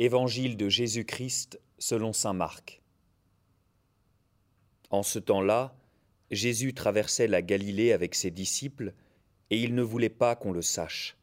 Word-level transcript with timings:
Évangile 0.00 0.56
de 0.56 0.68
Jésus-Christ 0.68 1.60
selon 1.80 2.12
Saint 2.12 2.32
Marc. 2.32 2.82
En 4.90 5.02
ce 5.02 5.18
temps-là, 5.18 5.76
Jésus 6.30 6.72
traversait 6.72 7.26
la 7.26 7.42
Galilée 7.42 7.90
avec 7.90 8.14
ses 8.14 8.30
disciples, 8.30 8.94
et 9.50 9.60
il 9.60 9.74
ne 9.74 9.82
voulait 9.82 10.08
pas 10.08 10.36
qu'on 10.36 10.52
le 10.52 10.62
sache, 10.62 11.16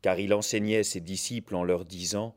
car 0.00 0.18
il 0.18 0.32
enseignait 0.32 0.84
ses 0.84 1.00
disciples 1.00 1.54
en 1.54 1.64
leur 1.64 1.84
disant, 1.84 2.34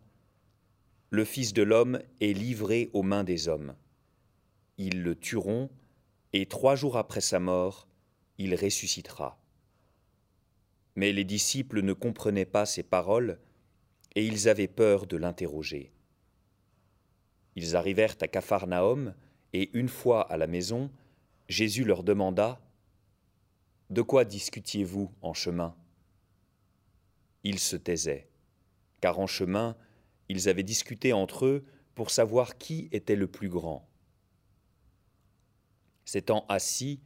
Le 1.10 1.24
Fils 1.24 1.54
de 1.54 1.64
l'homme 1.64 2.02
est 2.20 2.34
livré 2.34 2.90
aux 2.92 3.04
mains 3.04 3.24
des 3.24 3.48
hommes. 3.48 3.74
Ils 4.78 5.04
le 5.04 5.16
tueront, 5.16 5.70
et 6.34 6.48
trois 6.48 6.76
jours 6.76 6.98
après 6.98 7.22
sa 7.22 7.40
mort, 7.40 7.88
il 8.38 8.56
ressuscitera. 8.56 9.40
Mais 10.98 11.14
les 11.14 11.24
disciples 11.24 11.82
ne 11.82 11.94
comprenaient 11.94 12.44
pas 12.44 12.66
ces 12.66 12.84
paroles, 12.84 13.40
et 14.18 14.26
ils 14.26 14.50
avaient 14.50 14.68
peur 14.68 15.06
de 15.06 15.16
l'interroger. 15.16 15.92
Ils 17.56 17.76
arrivèrent 17.76 18.16
à 18.20 18.28
Capharnaüm, 18.28 19.14
et 19.54 19.70
une 19.78 19.90
fois 19.90 20.24
à 20.32 20.38
la 20.38 20.48
maison, 20.48 20.90
Jésus 21.50 21.84
leur 21.84 22.02
demanda 22.02 22.60
De 23.92 24.02
quoi 24.02 24.26
discutiez-vous 24.26 25.12
en 25.22 25.36
chemin? 25.36 25.76
Ils 27.44 27.60
se 27.60 27.76
taisaient, 27.76 28.28
car 29.02 29.20
en 29.20 29.28
chemin, 29.28 29.78
ils 30.30 30.50
avaient 30.50 30.64
discuté 30.64 31.14
entre 31.14 31.46
eux 31.46 31.64
pour 31.94 32.10
savoir 32.10 32.58
qui 32.58 32.90
était 32.92 33.16
le 33.16 33.28
plus 33.28 33.50
grand. 33.50 33.88
S'étant 36.06 36.44
assis, 36.50 37.02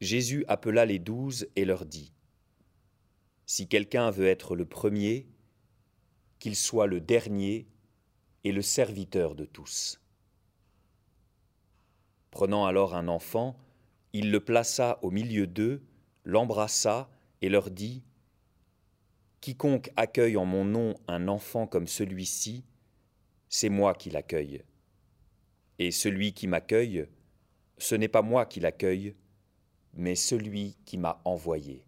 Jésus 0.00 0.44
appela 0.48 0.84
les 0.84 0.98
douze 0.98 1.46
et 1.54 1.64
leur 1.64 1.86
dit 1.86 2.12
Si 3.44 3.68
quelqu'un 3.68 4.10
veut 4.10 4.26
être 4.26 4.56
le 4.56 4.66
premier, 4.66 5.28
qu'il 6.38 6.56
soit 6.56 6.86
le 6.86 7.00
dernier 7.00 7.66
et 8.44 8.52
le 8.52 8.62
serviteur 8.62 9.34
de 9.34 9.44
tous. 9.44 10.00
Prenant 12.30 12.66
alors 12.66 12.94
un 12.94 13.08
enfant, 13.08 13.56
il 14.12 14.30
le 14.30 14.40
plaça 14.40 14.98
au 15.02 15.10
milieu 15.10 15.46
d'eux, 15.46 15.82
l'embrassa 16.24 17.08
et 17.40 17.48
leur 17.48 17.70
dit 17.70 18.02
Quiconque 19.40 19.90
accueille 19.96 20.36
en 20.36 20.44
mon 20.44 20.64
nom 20.64 20.94
un 21.08 21.28
enfant 21.28 21.66
comme 21.66 21.86
celui-ci, 21.86 22.64
c'est 23.48 23.68
moi 23.68 23.94
qui 23.94 24.10
l'accueille. 24.10 24.62
Et 25.78 25.90
celui 25.90 26.32
qui 26.32 26.46
m'accueille, 26.46 27.06
ce 27.78 27.94
n'est 27.94 28.08
pas 28.08 28.22
moi 28.22 28.46
qui 28.46 28.60
l'accueille, 28.60 29.14
mais 29.94 30.14
celui 30.14 30.76
qui 30.84 30.98
m'a 30.98 31.20
envoyé. 31.24 31.84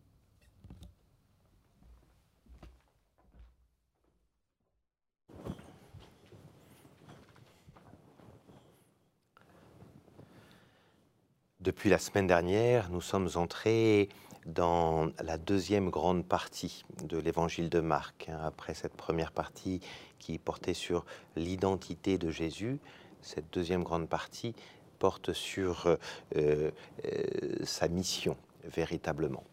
Depuis 11.68 11.90
la 11.90 11.98
semaine 11.98 12.26
dernière, 12.26 12.88
nous 12.88 13.02
sommes 13.02 13.28
entrés 13.34 14.08
dans 14.46 15.10
la 15.22 15.36
deuxième 15.36 15.90
grande 15.90 16.24
partie 16.24 16.86
de 17.04 17.18
l'évangile 17.18 17.68
de 17.68 17.80
Marc. 17.80 18.30
Hein. 18.30 18.40
Après 18.42 18.72
cette 18.72 18.94
première 18.94 19.32
partie 19.32 19.80
qui 20.18 20.38
portait 20.38 20.72
sur 20.72 21.04
l'identité 21.36 22.16
de 22.16 22.30
Jésus, 22.30 22.78
cette 23.20 23.52
deuxième 23.52 23.84
grande 23.84 24.08
partie 24.08 24.54
porte 24.98 25.34
sur 25.34 25.88
euh, 25.88 25.96
euh, 26.36 26.70
sa 27.64 27.88
mission 27.88 28.34
véritablement. 28.64 29.44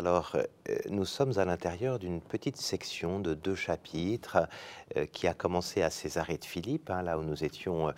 Alors, 0.00 0.34
euh, 0.34 0.44
nous 0.88 1.04
sommes 1.04 1.38
à 1.38 1.44
l'intérieur 1.44 1.98
d'une 1.98 2.22
petite 2.22 2.56
section 2.56 3.20
de 3.20 3.34
deux 3.34 3.54
chapitres 3.54 4.48
euh, 4.96 5.04
qui 5.04 5.26
a 5.26 5.34
commencé 5.34 5.82
à 5.82 5.90
Césarée 5.90 6.38
de 6.38 6.44
Philippe, 6.46 6.88
hein, 6.88 7.02
là 7.02 7.18
où 7.18 7.22
nous 7.22 7.44
étions 7.44 7.88
euh, 7.88 7.92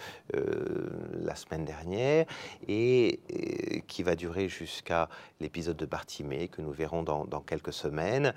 la 1.13 1.37
semaine 1.37 1.65
dernière, 1.65 2.27
et 2.67 3.21
qui 3.87 4.03
va 4.03 4.17
durer 4.17 4.49
jusqu'à 4.49 5.09
l'épisode 5.39 5.77
de 5.77 5.87
Bartimée, 5.87 6.49
que 6.49 6.61
nous 6.61 6.73
verrons 6.73 7.05
dans, 7.05 7.41
quelques 7.41 7.73
semaines, 7.73 8.35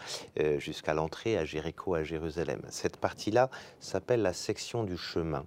jusqu'à 0.57 0.93
l'entrée 0.93 1.37
à 1.37 1.45
Jéricho, 1.45 1.95
à 1.95 2.03
Jérusalem. 2.03 2.61
Cette 2.69 2.97
partie-là 2.97 3.49
s'appelle 3.79 4.21
la 4.21 4.33
section 4.33 4.83
du 4.83 4.97
chemin 4.97 5.45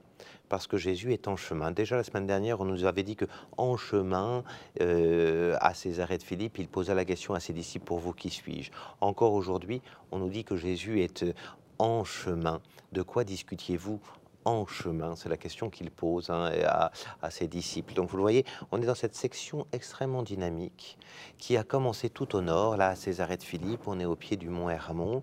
parce 0.49 0.67
que 0.67 0.79
Jésus 0.79 1.13
est 1.13 1.29
en 1.29 1.37
chemin. 1.37 1.73
Déjà 1.73 1.97
la 1.97 2.03
semaine 2.03 2.27
dernière, 2.27 2.61
on 2.61 2.65
nous 2.65 2.85
avait 2.85 3.03
dit 3.03 3.17
que 3.17 3.27
en 3.59 3.77
chemin 3.77 4.45
à 4.81 5.75
Césarée 5.75 6.17
de 6.17 6.23
Philippe, 6.23 6.59
il 6.59 6.69
posa 6.69 6.95
la 6.95 7.05
question 7.05 7.35
à 7.35 7.41
ses 7.41 7.53
disciples 7.53 7.68
pour 7.79 7.99
vous 7.99 8.15
qui 8.15 8.31
suis-je 8.31 8.71
Encore 9.03 9.35
aujourd'hui, 9.35 9.83
on 10.11 10.19
nous 10.19 10.31
dit 10.31 10.45
que 10.45 10.57
Jésus 10.57 11.03
est 11.03 11.25
euh, 11.25 11.35
en 11.79 12.05
chemin. 12.05 12.63
De 12.93 13.03
quoi 13.03 13.25
discutiez-vous 13.25 14.01
en 14.47 14.65
chemin? 14.65 15.15
C'est 15.17 15.29
la 15.29 15.37
question 15.37 15.69
qu'il 15.69 15.91
pose 15.91 16.31
hein, 16.31 16.51
à, 16.65 16.91
à, 17.21 17.31
ses 17.31 17.49
disciples. 17.49 17.93
Donc 17.93 18.09
vous 18.09 18.17
le 18.17 18.23
voyez, 18.23 18.47
on 18.73 18.81
est 18.81 18.87
dans 18.87 18.95
cette 18.95 19.15
section 19.15 19.67
extrêmement 19.73 20.23
dynamique 20.23 20.97
qui 21.37 21.59
a 21.59 21.65
commencé 21.65 22.09
tout 22.09 22.35
au 22.35 22.41
nord, 22.41 22.79
là 22.79 22.89
à 22.89 22.97
Césarée 22.97 23.37
de 23.37 23.43
Philippe, 23.43 23.87
on 23.87 24.01
est 24.01 24.07
au 24.07 24.17
pied 24.17 24.39
du 24.39 24.49
mont 24.49 24.71
Hermon, 24.71 25.23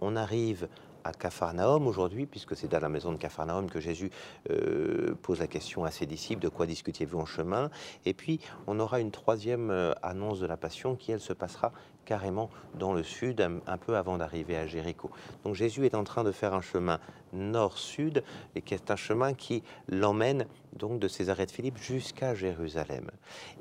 on 0.00 0.16
arrive 0.16 0.68
à 1.04 1.12
Capharnaüm 1.12 1.86
aujourd'hui, 1.86 2.26
puisque 2.26 2.56
c'est 2.56 2.68
dans 2.68 2.80
la 2.80 2.88
maison 2.88 3.12
de 3.12 3.18
Capharnaüm 3.18 3.70
que 3.70 3.80
Jésus 3.80 4.10
euh, 4.50 5.14
pose 5.22 5.40
la 5.40 5.46
question 5.46 5.84
à 5.84 5.90
ses 5.90 6.06
disciples 6.06 6.42
de 6.42 6.48
quoi 6.48 6.66
discutiez-vous 6.66 7.18
en 7.18 7.26
chemin? 7.26 7.70
Et 8.06 8.14
puis 8.14 8.40
on 8.66 8.80
aura 8.80 9.00
une 9.00 9.10
troisième 9.10 9.70
euh, 9.70 9.92
annonce 10.02 10.40
de 10.40 10.46
la 10.46 10.56
Passion 10.56 10.96
qui, 10.96 11.12
elle, 11.12 11.20
se 11.20 11.32
passera 11.32 11.72
carrément 12.04 12.50
dans 12.78 12.92
le 12.92 13.02
sud, 13.02 13.40
un, 13.40 13.78
peu 13.78 13.96
avant 13.96 14.18
d'arriver 14.18 14.56
à 14.56 14.66
Jéricho. 14.66 15.10
Donc 15.44 15.54
Jésus 15.54 15.86
est 15.86 15.94
en 15.94 16.04
train 16.04 16.24
de 16.24 16.32
faire 16.32 16.54
un 16.54 16.60
chemin 16.60 16.98
nord-sud, 17.32 18.22
et 18.54 18.62
qui 18.62 18.74
est 18.74 18.90
un 18.90 18.96
chemin 18.96 19.34
qui 19.34 19.62
l'emmène 19.88 20.46
donc 20.74 21.00
de 21.00 21.08
Césarée 21.08 21.46
de 21.46 21.50
Philippe 21.50 21.78
jusqu'à 21.78 22.34
Jérusalem. 22.34 23.10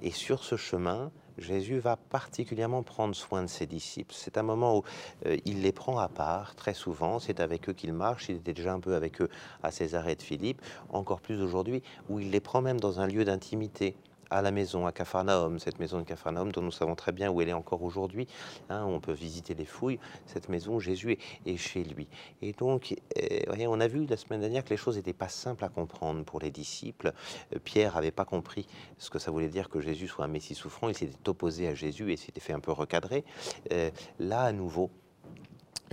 Et 0.02 0.12
sur 0.12 0.44
ce 0.44 0.58
chemin, 0.58 1.12
Jésus 1.38 1.80
va 1.80 1.98
particulièrement 1.98 2.84
prendre 2.84 3.16
soin 3.16 3.42
de 3.42 3.48
ses 3.48 3.66
disciples. 3.66 4.14
C'est 4.16 4.38
un 4.38 4.44
moment 4.44 4.78
où 4.78 4.84
euh, 5.26 5.38
il 5.46 5.62
les 5.62 5.72
prend 5.72 5.98
à 5.98 6.08
part, 6.08 6.56
très 6.56 6.74
souvent, 6.74 7.20
c'est 7.20 7.40
avec 7.40 7.70
eux 7.70 7.74
qu'il 7.74 7.94
marche, 7.94 8.30
il 8.30 8.38
était 8.38 8.54
déjà 8.54 8.74
un 8.74 8.80
peu 8.80 8.96
avec 8.96 9.22
eux 9.22 9.30
à 9.64 9.72
Césarée 9.72 10.16
de 10.16 10.22
Philippe, 10.22 10.62
encore 10.90 11.22
plus 11.22 11.42
aujourd'hui, 11.42 11.82
où 12.10 12.20
il 12.20 12.32
les 12.32 12.40
prend 12.40 12.62
même 12.62 12.80
dans 12.80 13.00
un 13.00 13.08
lieu 13.08 13.26
d'intimité 13.26 13.96
à 14.30 14.42
la 14.42 14.52
maison, 14.52 14.86
à 14.86 14.92
Capharnaüm, 14.92 15.60
cette 15.60 15.80
maison 15.80 16.00
de 16.00 16.04
Capharnaüm 16.04 16.52
dont 16.52 16.62
nous 16.62 16.72
savons 16.72 16.96
très 16.96 17.12
bien 17.12 17.30
où 17.30 17.42
elle 17.42 17.50
est 17.50 17.54
encore 17.54 17.84
aujourd'hui. 17.84 18.28
Hein, 18.70 18.86
on 18.86 19.00
peut 19.00 19.14
visiter 19.14 19.54
les 19.54 19.66
fouilles. 19.66 20.00
Cette 20.26 20.50
maison, 20.50 20.80
Jésus 20.80 21.18
est, 21.46 21.58
chez 21.58 21.84
lui. 21.84 22.08
Et 22.42 22.54
donc, 22.54 22.96
euh, 23.18 23.68
on 23.68 23.80
a 23.80 23.88
vu 23.88 24.06
la 24.06 24.18
semaine 24.18 24.42
dernière 24.42 24.64
que 24.64 24.72
les 24.72 24.78
choses 24.78 24.98
n'étaient 24.98 25.14
pas 25.14 25.30
simples 25.30 25.64
à 25.64 25.70
comprendre 25.70 26.24
pour 26.24 26.40
les 26.40 26.52
disciples. 26.52 27.14
Euh, 27.54 27.60
Pierre 27.64 27.96
n'avait 27.96 28.12
pas 28.12 28.26
compris 28.26 28.68
ce 28.98 29.10
que 29.10 29.20
ça 29.20 29.32
voulait 29.32 29.50
dire 29.50 29.70
que 29.70 29.80
Jésus 29.80 30.08
soit 30.08 30.26
un 30.26 30.30
Messie 30.30 30.56
souffrant. 30.56 30.90
Il 30.90 30.96
s'était 30.96 31.30
opposé 31.30 31.68
à 31.68 31.74
Jésus 31.74 32.12
et 32.12 32.18
s'était 32.18 32.42
fait 32.42 32.54
un 32.54 32.60
peu 32.60 32.72
recadrer. 32.72 33.24
Euh, 33.72 33.92
là, 34.20 34.44
à 34.44 34.52
nouveau, 34.52 34.90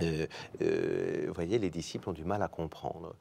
euh, 0.01 0.25
euh, 0.61 1.25
vous 1.27 1.33
voyez, 1.33 1.59
les 1.59 1.69
disciples 1.69 2.09
ont 2.09 2.13
du 2.13 2.23
mal 2.23 2.41
à 2.41 2.47
comprendre. 2.47 3.15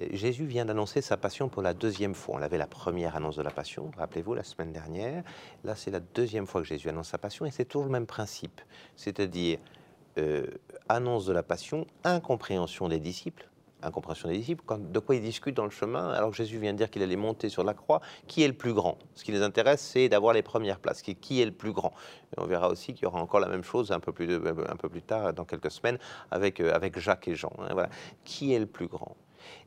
Euh, 0.00 0.06
Jésus 0.12 0.46
vient 0.46 0.64
d'annoncer 0.64 1.00
sa 1.00 1.16
passion 1.16 1.48
pour 1.48 1.62
la 1.62 1.74
deuxième 1.74 2.14
fois. 2.14 2.36
On 2.38 2.42
avait 2.42 2.58
la 2.58 2.66
première 2.66 3.16
annonce 3.16 3.36
de 3.36 3.42
la 3.42 3.50
passion, 3.50 3.90
rappelez-vous, 3.96 4.34
la 4.34 4.44
semaine 4.44 4.72
dernière. 4.72 5.22
Là, 5.64 5.76
c'est 5.76 5.90
la 5.90 6.00
deuxième 6.00 6.46
fois 6.46 6.62
que 6.62 6.66
Jésus 6.66 6.88
annonce 6.88 7.08
sa 7.08 7.18
passion 7.18 7.46
et 7.46 7.50
c'est 7.50 7.64
toujours 7.64 7.84
le 7.84 7.92
même 7.92 8.06
principe. 8.06 8.60
C'est-à-dire, 8.96 9.58
annonce 10.88 11.26
de 11.26 11.32
la 11.32 11.42
passion, 11.42 11.88
incompréhension 12.04 12.88
des 12.88 13.00
disciples, 13.00 13.48
incompréhension 13.86 14.28
des 14.28 14.38
disciples, 14.38 14.62
quand, 14.66 14.92
de 14.92 14.98
quoi 14.98 15.14
ils 15.14 15.22
discutent 15.22 15.56
dans 15.56 15.64
le 15.64 15.70
chemin, 15.70 16.10
alors 16.10 16.30
que 16.30 16.36
Jésus 16.36 16.58
vient 16.58 16.72
de 16.72 16.78
dire 16.78 16.90
qu'il 16.90 17.02
allait 17.02 17.16
monter 17.16 17.48
sur 17.48 17.64
la 17.64 17.74
croix, 17.74 18.00
qui 18.26 18.42
est 18.42 18.48
le 18.48 18.54
plus 18.54 18.72
grand? 18.72 18.98
Ce 19.14 19.24
qui 19.24 19.32
les 19.32 19.42
intéresse, 19.42 19.80
c'est 19.80 20.08
d'avoir 20.08 20.32
les 20.32 20.42
premières 20.42 20.78
places, 20.78 21.02
qui, 21.02 21.40
est 21.40 21.44
le 21.44 21.52
plus 21.52 21.72
grand? 21.72 21.92
On 22.36 22.46
verra 22.46 22.68
aussi 22.68 22.94
qu'il 22.94 23.04
y 23.04 23.06
aura 23.06 23.20
encore 23.20 23.40
la 23.40 23.48
même 23.48 23.64
chose 23.64 23.92
un 23.92 24.00
peu 24.00 24.12
plus, 24.12 25.02
tard, 25.02 25.32
dans 25.32 25.44
quelques 25.44 25.70
semaines, 25.70 25.98
avec, 26.30 26.60
euh, 26.60 26.78
Jacques 26.96 27.28
et 27.28 27.34
Jean. 27.34 27.52
Hein, 27.58 27.68
voilà. 27.72 27.88
Qui 28.24 28.54
est 28.54 28.58
le 28.58 28.66
plus 28.66 28.86
grand? 28.86 29.16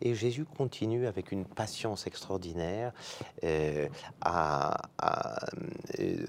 Et 0.02 0.16
Jésus 0.16 0.46
continue 0.46 1.08
avec 1.08 1.32
une 1.32 1.46
patience 1.46 2.08
extraordinaire 2.08 2.94
euh, 3.44 3.88
à, 4.22 4.78
euh, 6.00 6.26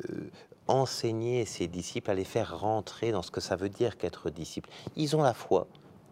enseigner 0.67 1.45
ses 1.47 1.67
disciples, 1.67 2.11
à 2.11 2.15
les 2.15 2.25
faire 2.25 2.59
rentrer 2.61 3.11
dans 3.11 3.23
ce 3.23 3.31
que 3.31 3.41
ça 3.41 3.57
veut 3.57 3.71
dire 3.71 3.97
qu'être 3.97 4.31
disciple. 4.31 4.69
Ils 4.97 5.17
ont 5.17 5.23
la 5.23 5.35
foi, 5.35 5.67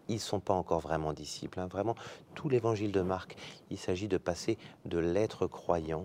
ils 0.08 0.16
ne 0.16 0.20
sont 0.20 0.40
pas 0.40 0.54
encore 0.54 0.80
vraiment 0.80 1.12
disciples. 1.12 1.60
Hein. 1.60 1.66
Vraiment, 1.66 1.94
tout 2.34 2.48
l'évangile 2.48 2.92
de 2.92 3.00
Marc, 3.00 3.36
il 3.70 3.78
s'agit 3.78 4.08
de 4.08 4.18
passer 4.18 4.58
de 4.84 4.98
l'être 4.98 5.46
croyant 5.46 6.04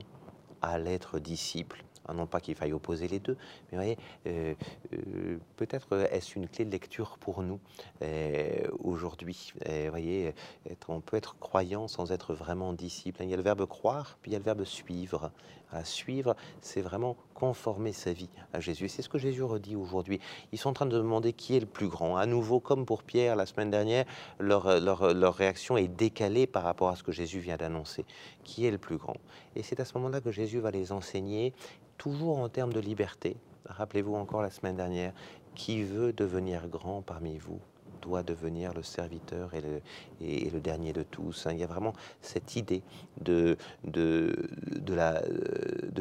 à 0.62 0.78
l'être 0.78 1.20
disciple. 1.20 1.84
Ah, 2.12 2.14
non 2.14 2.28
pas 2.28 2.42
qu'il 2.42 2.56
faille 2.56 2.74
opposer 2.74 3.08
les 3.08 3.20
deux, 3.20 3.38
mais 3.72 3.78
voyez, 3.78 3.98
euh, 4.28 4.54
euh, 4.94 5.38
peut-être 5.56 5.96
est-ce 6.12 6.38
une 6.38 6.50
clé 6.50 6.66
de 6.66 6.72
lecture 6.72 7.18
pour 7.18 7.42
nous 7.42 7.60
euh, 8.02 8.68
aujourd'hui? 8.84 9.54
voyez, 9.90 10.34
on 10.90 11.00
peut 11.00 11.16
être 11.16 11.38
croyant 11.40 11.88
sans 11.88 12.12
être 12.12 12.34
vraiment 12.34 12.74
disciple. 12.74 13.24
Il 13.24 13.30
y 13.30 13.34
a 13.34 13.38
le 13.38 13.44
verbe 13.44 13.66
croire, 13.66 14.18
puis 14.22 14.32
il 14.32 14.34
y 14.34 14.36
a 14.36 14.40
le 14.40 14.44
verbe 14.44 14.66
suivre. 14.66 15.32
À 15.72 15.86
suivre, 15.86 16.36
c'est 16.60 16.82
vraiment 16.82 17.16
conformer 17.34 17.94
sa 17.94 18.12
vie 18.12 18.28
à 18.52 18.60
Jésus. 18.60 18.90
C'est 18.90 19.02
ce 19.02 19.08
que 19.08 19.18
Jésus 19.18 19.44
redit 19.44 19.78
aujourd'hui. 19.78 20.20
Ils 20.52 20.58
sont 20.58 20.70
en 20.70 20.74
train 20.74 20.86
de 20.86 20.98
demander 20.98 21.32
qui 21.32 21.56
est 21.56 21.62
le 21.62 21.66
plus 21.66 21.88
grand. 21.88 22.18
À 22.18 22.26
nouveau, 22.26 22.60
comme 22.60 22.86
pour 22.86 23.04
Pierre 23.04 23.38
la 23.38 23.46
semaine 23.46 23.72
dernière, 23.72 24.04
leur, 24.38 24.82
leur, 24.82 25.14
leur 25.14 25.34
réaction 25.34 25.78
est 25.78 25.88
décalée 25.88 26.46
par 26.46 26.64
rapport 26.64 26.90
à 26.90 26.98
ce 26.98 27.04
que 27.04 27.14
Jésus 27.14 27.40
vient 27.40 27.56
d'annoncer. 27.56 28.04
Qui 28.44 28.66
est 28.66 28.72
le 28.72 28.78
plus 28.78 28.98
grand? 28.98 29.16
Et 29.56 29.64
c'est 29.64 29.80
à 29.80 29.86
ce 29.86 29.98
moment-là 29.98 30.20
que 30.20 30.32
Jésus 30.32 30.60
va 30.60 30.72
les 30.72 30.92
enseigner, 30.92 31.54
toujours 32.02 32.40
en 32.40 32.50
termes 32.50 32.74
de 32.74 32.80
liberté. 32.80 33.38
Rappelez-vous 33.66 34.16
encore 34.16 34.42
la 34.42 34.50
semaine 34.50 34.76
dernière, 34.76 35.14
qui 35.54 35.84
veut 35.84 36.14
devenir 36.14 36.68
grand 36.68 37.04
parmi 37.04 37.38
vous 37.38 37.60
doit 38.02 38.24
devenir 38.24 38.74
le 38.74 38.82
serviteur 38.82 39.52
et 39.54 39.62
le, 39.62 40.60
dernier 40.60 40.94
de 40.94 41.04
tous. 41.04 41.46
Hein. 41.46 41.52
Il 41.54 41.60
y 41.60 41.64
a 41.64 41.68
vraiment 41.68 41.94
cette 42.20 42.56
idée 42.56 42.82
de, 43.22 43.56
de, 43.84 44.34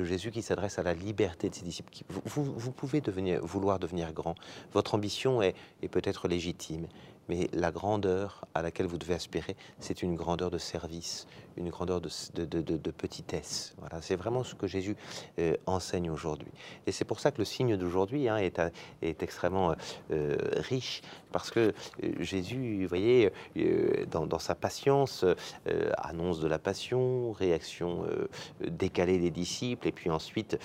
Jésus 0.03 0.31
qui 0.31 0.41
s'adresse 0.41 0.79
à 0.79 0.83
la 0.83 0.95
liberté 0.95 1.51
de 1.51 1.55
ses 1.55 1.65
disciples. 1.65 1.93
Vous, 2.25 2.73
pouvez 2.73 3.03
devenir, 3.03 3.45
vouloir 3.45 3.79
devenir 3.79 4.15
grand. 4.15 4.35
Votre 4.73 4.95
ambition 4.95 5.43
est 5.43 5.55
peut-être 5.91 6.27
légitime, 6.27 6.87
mais 7.29 7.49
la 7.53 7.71
grandeur 7.71 8.47
à 8.55 8.63
laquelle 8.63 8.87
vous 8.87 8.99
devez 8.99 9.15
aspirer, 9.15 9.55
c'est 9.79 10.03
une 10.03 10.17
grandeur 10.17 10.51
de 10.51 10.59
service, 10.59 11.27
une 11.61 11.71
grandeur 11.71 12.01
de, 12.01 12.09
de, 12.45 12.91
petitesse. 12.91 13.75
Voilà, 13.79 14.01
c'est 14.03 14.17
vraiment 14.17 14.43
ce 14.43 14.55
que 14.55 14.67
Jésus 14.67 14.97
euh, 15.39 15.57
enseigne 15.67 16.11
aujourd'hui. 16.11 16.51
Et 16.87 16.93
c'est 16.93 17.05
pour 17.05 17.21
ça 17.21 17.31
que 17.31 17.39
le 17.39 17.45
signe 17.45 17.77
d'aujourd'hui 17.77 18.29
hein, 18.29 18.39
est, 18.39 18.61
est, 19.03 19.23
extrêmement 19.23 19.75
euh, 20.11 20.37
riche, 20.57 21.03
parce 21.33 21.51
que 21.51 21.73
euh, 22.03 22.13
Jésus, 22.21 22.83
vous 22.83 22.89
voyez, 22.89 23.31
dans, 24.11 24.27
dans, 24.27 24.39
sa 24.39 24.55
patience, 24.55 25.25
annonce 25.99 26.41
de 26.41 26.49
la 26.49 26.59
passion, 26.59 27.33
réaction 27.33 28.05
décalée 28.67 29.19
des 29.19 29.31
disciples, 29.31 29.87
et 29.87 29.93
puis 29.93 30.11
ensuite 30.11 30.59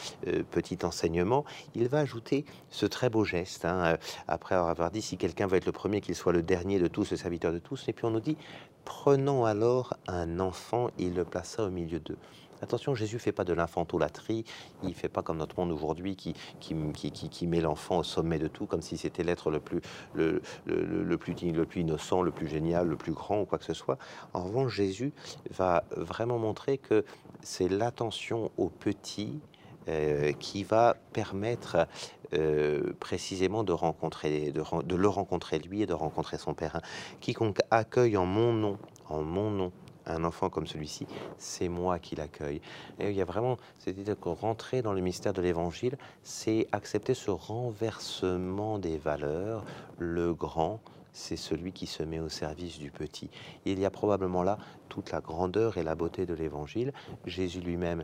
petit 0.52 0.80
enseignement, 0.84 1.44
il 1.76 1.90
va 1.90 2.00
ajouter 2.00 2.46
ce 2.70 2.86
très 2.86 3.10
beau 3.10 3.26
geste, 3.26 3.66
hein, 3.66 3.98
après 4.28 4.56
avoir 4.56 4.92
dit 4.92 5.02
si 5.02 5.18
quelqu'un 5.18 5.48
veut 5.48 5.58
être 5.58 5.66
le 5.66 5.72
premier, 5.72 6.00
qu'il 6.00 6.16
soit 6.16 6.34
le 6.34 6.42
dernier 6.42 6.80
de 6.80 6.88
tous, 6.88 7.12
le 7.12 7.18
serviteur 7.18 7.52
de 7.52 7.60
tous, 7.60 7.88
et 7.90 7.94
puis 7.94 8.06
on 8.06 8.12
nous 8.12 8.22
dit 8.22 8.38
Prenons 8.86 9.46
alors 9.46 9.98
un 10.08 10.40
enfant, 10.40 10.85
il 10.98 11.14
le 11.14 11.26
plaça 11.26 11.64
au 11.64 11.70
milieu 11.70 12.00
d'eux. 12.00 12.18
Attention, 12.62 12.96
Jésus 12.96 13.20
fait 13.20 13.34
pas 13.34 13.44
de 13.44 13.54
l'infantolâtrie, 13.54 14.46
il 14.84 14.94
fait 14.94 15.10
pas 15.10 15.22
comme 15.22 15.38
notre 15.38 15.60
monde 15.60 15.72
aujourd'hui 15.72 16.16
qui, 16.16 16.34
qui, 16.60 16.76
qui, 16.94 17.12
qui, 17.12 17.48
met 17.48 17.60
l'enfant 17.60 18.00
au 18.00 18.04
sommet 18.04 18.40
de 18.40 18.48
tout, 18.48 18.66
comme 18.66 18.82
si 18.82 18.98
c'était 18.98 19.24
l'être 19.24 19.52
le 19.52 19.60
plus, 19.60 19.82
le, 20.14 20.42
le, 20.66 21.18
plus, 21.18 21.34
le 21.34 21.66
plus 21.66 21.82
innocent, 21.82 22.22
le 22.22 22.32
plus 22.32 22.48
génial, 22.48 22.88
le 22.88 22.96
plus 22.96 23.12
grand 23.12 23.42
ou 23.42 23.46
quoi 23.46 23.58
que 23.58 23.66
ce 23.66 23.74
soit. 23.74 23.98
En 24.34 24.44
revanche, 24.46 24.74
Jésus 24.74 25.12
va 25.52 25.84
vraiment 25.96 26.40
montrer 26.40 26.78
que 26.78 27.04
c'est 27.42 27.68
l'attention 27.68 28.52
aux 28.58 28.70
petits 28.70 29.42
euh, 29.88 30.32
qui 30.32 30.64
va 30.64 30.96
permettre 31.14 31.88
euh, 32.34 32.94
précisément 33.00 33.64
de, 33.64 33.74
rencontrer, 33.74 34.52
de, 34.52 34.64
de, 34.84 34.96
le 34.96 35.08
rencontrer 35.08 35.60
lui 35.60 35.84
et 35.84 35.86
de 35.86 35.94
rencontrer 35.94 36.38
son 36.38 36.56
Père. 36.56 36.82
Quiconque 37.20 37.60
accueille 37.70 38.18
en 38.18 38.26
mon 38.26 38.52
nom, 38.52 38.80
en 39.10 39.22
mon 39.22 39.52
nom, 39.52 39.72
un 40.06 40.24
enfant 40.24 40.50
comme 40.50 40.68
celui-ci, 40.68 41.08
c'est 41.38 41.70
moi 41.70 42.00
qui 42.00 42.16
l'accueille. 42.16 42.62
Et 43.00 43.10
il 43.10 43.16
y 43.16 43.22
a 43.22 43.26
vraiment, 43.26 43.58
c'est-à-dire 43.80 44.20
que 44.20 44.30
rentrer 44.30 44.82
dans 44.82 44.94
le 44.94 45.02
mystère 45.02 45.34
de 45.34 45.42
l'Évangile, 45.42 45.98
c'est 46.24 46.68
accepter 46.72 47.14
ce 47.14 47.32
renversement 47.32 48.80
des 48.80 48.98
valeurs. 48.98 49.64
Le 49.98 50.34
grand, 50.34 50.80
c'est 51.16 51.38
celui 51.38 51.72
qui 51.72 51.88
se 51.88 52.04
met 52.04 52.20
au 52.20 52.30
service 52.30 52.78
du 52.78 52.92
petit. 52.92 53.30
Il 53.66 53.80
y 53.80 53.86
a 53.86 53.90
probablement 53.90 54.44
là 54.44 54.58
toute 54.90 55.12
la 55.12 55.22
grandeur 55.22 55.78
et 55.78 55.84
la 55.84 55.96
beauté 55.96 56.26
de 56.26 56.34
l'Évangile. 56.34 56.94
Jésus 57.26 57.62
lui-même 57.62 58.04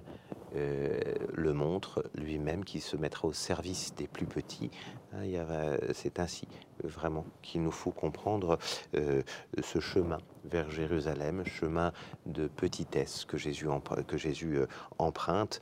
euh, 0.55 0.99
le 1.33 1.53
montre 1.53 2.03
lui-même, 2.15 2.65
qui 2.65 2.79
se 2.79 2.97
mettra 2.97 3.27
au 3.27 3.33
service 3.33 3.93
des 3.95 4.07
plus 4.07 4.25
petits. 4.25 4.71
Hein, 5.13 5.23
c'est 5.93 6.19
ainsi 6.19 6.47
vraiment 6.83 7.25
qu'il 7.41 7.61
nous 7.61 7.71
faut 7.71 7.91
comprendre 7.91 8.57
euh, 8.95 9.21
ce 9.61 9.79
chemin 9.79 10.17
vers 10.45 10.69
Jérusalem, 10.69 11.43
chemin 11.45 11.93
de 12.25 12.47
petitesse 12.47 13.25
que 13.25 13.37
Jésus, 13.37 13.67
que 14.07 14.17
Jésus 14.17 14.57
euh, 14.57 14.67
emprunte 14.97 15.61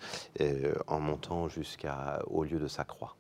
en 0.88 1.00
montant 1.00 1.48
jusqu'au 1.50 2.44
lieu 2.44 2.60
de 2.60 2.68
sa 2.68 2.84
croix. 2.84 3.19